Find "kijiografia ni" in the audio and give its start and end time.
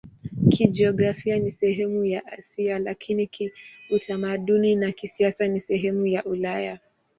0.49-1.51